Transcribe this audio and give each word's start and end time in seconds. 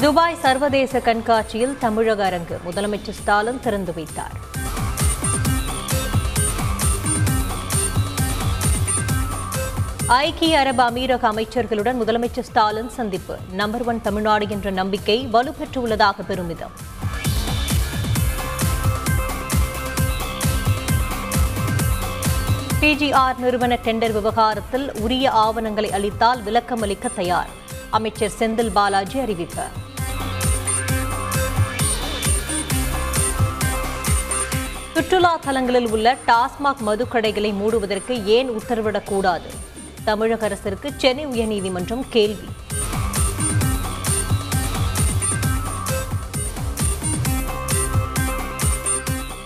Dubai 0.00 0.34
சர்வதேச 0.42 1.00
கண்காட்சியில் 1.00 1.78
தமிழக 1.78 2.24
அரங்கு. 2.24 2.60
முதலமைச்சர் 2.66 3.16
ஸ்டாலின் 3.18 3.60
திறந்து 3.60 3.92
வைத்தார். 3.94 4.34
ஐக்கிய 10.06 10.58
அரபு 10.58 10.82
அமீரக 10.82 11.24
அமைச்சர்களுடன் 11.32 11.98
முதலமைச்சர் 12.02 12.48
ஸ்டாலின் 12.50 12.88
சந்திப்பு. 12.88 13.36
நம்பர் 13.52 13.84
ஒன் 13.84 14.02
தமிழ்நாடு 14.02 14.48
என்ற 14.48 14.70
நம்பிக்கை 14.70 15.28
வலுப்பெற்றுள்ளதாக 15.32 16.26
பெருமிதம். 16.26 16.74
பிஜிஆர் 22.80 23.38
நிறுவன 23.38 23.78
டெண்டர் 23.84 24.12
விவகாரத்தில் 24.12 24.92
உரிய 24.94 25.30
ஆவணங்களை 25.30 25.92
அளித்தால் 25.92 26.42
விளக்கமளிக்க 26.42 27.08
தயார். 27.14 27.64
அமைச்சர் 27.98 28.32
செந்தில் 28.38 28.72
பாலாஜி 28.72 29.18
அறிவிப்பு. 29.18 29.64
சுற்றுலா 34.94 35.32
தலங்களில் 35.36 35.88
உள்ள 35.90 36.16
டாஸ்மாக் 36.26 36.82
மதுக்கடைகளை 36.86 37.50
மூடுவதற்கு 37.60 38.14
ஏன் 38.36 38.50
உத்தரவிடக்கூடாது? 38.50 39.48
தமிழக 40.04 40.44
அரசிற்கு 40.44 40.88
சென்னை 40.96 41.26
உயர்நீதிமன்றம் 41.26 42.04
கேள்வி. 42.08 42.48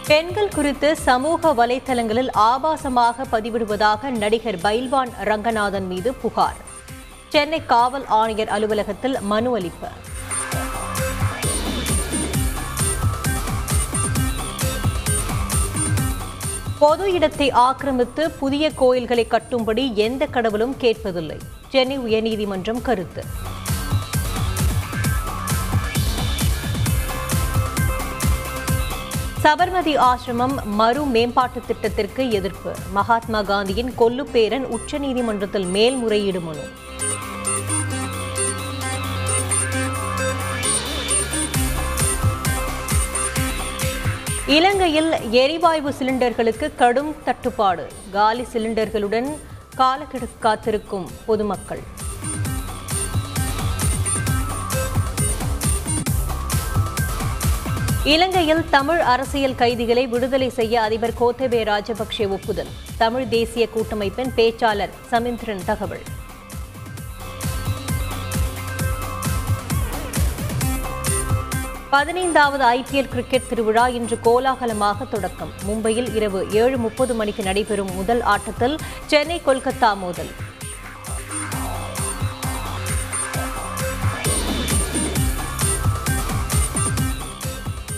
பெண்கள் 0.06 0.54
குறித்து 0.54 0.96
சமூக 0.96 1.52
வலைதளங்களில் 1.60 2.32
ஆபாசமாக 2.50 3.26
பதிவிடுவதாக 3.32 4.10
நடிகர் 4.22 4.60
பைல்வான் 4.64 5.12
ரங்கநாதன் 5.30 5.86
மீது 5.86 6.12
புகார். 6.14 6.68
சென்னை 7.32 7.66
காவல் 7.66 8.06
ஆணையர் 8.06 8.48
அலுவலகத்தில் 8.48 9.16
மனு 9.20 9.58
அளிப்பு. 9.58 9.88
பொது 16.78 17.12
இடத்தை 17.12 17.50
ஆக்கிரமித்து 17.50 18.30
புதிய 18.38 18.70
கோயில்களை 18.70 19.26
கட்டும்படி 19.30 19.94
எந்த 19.94 20.26
கடவுளும் 20.26 20.74
கேட்பதில்லை. 20.80 21.38
சென்னை 21.68 21.98
உயர்நீதிமன்றம் 21.98 22.82
கருத்து. 22.82 23.24
சபர்மதி 29.44 29.94
ஆசிரமம் 30.08 30.64
மறு 30.64 31.04
மேம்பாட்டு 31.04 31.62
திட்டத்திற்கு 31.66 32.30
எதிர்ப்பு. 32.30 32.74
மகாத்மா 32.92 33.42
காந்தியின் 33.42 33.92
கொல்லுப்பேரன் 33.98 34.68
உச்சநீதிமன்றத்தில் 34.76 35.68
மேல்முறையீடு 35.68 36.40
மனு. 36.40 36.64
இலங்கையில் 44.56 45.30
எரிவாயு 45.30 45.90
சிலிண்டர்களுக்கு 45.98 46.66
கடும் 46.76 47.10
தட்டுப்பாடு. 47.24 47.86
காலி 48.12 48.44
சிலிண்டர்களுடன் 48.52 49.28
காலக்கெடு 49.74 50.28
காத்திருக்கும் 50.38 51.06
பொதுமக்கள். 51.26 51.82
இலங்கையில் 58.04 58.62
தமிழ் 58.70 58.98
அரசியல் 58.98 59.54
கைதிகளை 59.54 60.06
விடுதலை 60.06 60.48
செய்ய 60.48 60.80
அதிபர் 60.80 61.16
கோத்தபே 61.20 61.62
ராஜபக்சே 61.72 62.28
ஒப்புதல். 62.28 62.72
தமிழ் 62.96 63.28
தேசிய 63.28 63.68
கூட்டமைப்பின் 63.74 64.32
பேச்சாளர் 64.36 64.96
சமிந்திரன் 65.10 65.64
தகவல். 65.64 66.04
பதினைந்தாவது 71.92 72.64
ஐபிஎல் 72.64 73.08
கிரிக்கெட் 73.08 73.48
திருவிழா 73.48 73.88
இன்று 73.88 74.16
கோலாகலமாக 74.26 75.04
தொடக்கம். 75.04 75.52
மும்பையில் 75.68 76.14
இரவு 76.14 76.40
ஏழு 76.50 76.78
முப்பது 76.78 77.14
மணிக்கு 77.14 77.42
நடைபெறும் 77.42 77.94
முதல் 77.94 78.22
ஆட்டத்தில் 78.22 78.76
சென்னை 79.06 79.38
கொல்கத்தா 79.46 79.96
மோதல். 79.96 80.30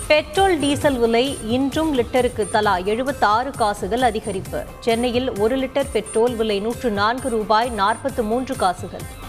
பெட்ரோல் 0.06 0.58
டீசல் 0.58 0.98
விலை 0.98 1.38
இன்றும் 1.56 1.98
லிட்டருக்கு 1.98 2.50
தலா 2.50 2.76
எழுபத்தாறு 2.76 3.50
காசுகள் 3.50 4.00
அதிகரிப்பு. 4.00 4.62
சென்னையில் 4.80 5.38
ஒரு 5.38 5.56
லிட்டர் 5.56 5.92
பெட்ரோல் 5.92 6.36
விலை 6.36 6.60
நூற்று 6.60 6.90
நான்கு 6.90 7.28
ரூபாய் 7.28 7.70
நாற்பத்து 7.70 8.22
மூன்று 8.22 8.56
காசுகள். 8.56 9.20